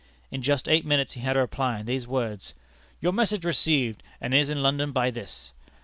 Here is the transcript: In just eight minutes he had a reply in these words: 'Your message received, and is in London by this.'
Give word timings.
In 0.31 0.41
just 0.41 0.67
eight 0.67 0.83
minutes 0.83 1.13
he 1.13 1.19
had 1.21 1.35
a 1.37 1.41
reply 1.41 1.77
in 1.77 1.85
these 1.85 2.07
words: 2.07 2.55
'Your 3.01 3.11
message 3.11 3.45
received, 3.45 4.01
and 4.19 4.33
is 4.33 4.49
in 4.49 4.63
London 4.63 4.91
by 4.91 5.11
this.' 5.11 5.53